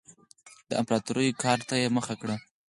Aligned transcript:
د 0.69 0.71
امپراتورۍ 0.81 1.27
ګارډ 1.41 1.61
ته 1.69 1.75
یې 1.81 1.87
مخه 1.97 2.13
کړه 2.21 2.35